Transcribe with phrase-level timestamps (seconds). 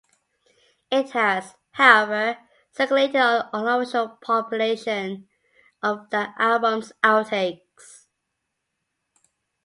[0.89, 2.35] It has, however,
[2.71, 5.29] circulated on an unofficial compilation
[5.83, 8.07] of that album's outtakes.